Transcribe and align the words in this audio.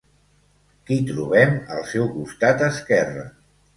Qui 0.87 0.95
trobem 1.11 1.53
al 1.75 1.85
seu 1.93 2.07
costat 2.17 2.65
esquerre? 2.73 3.29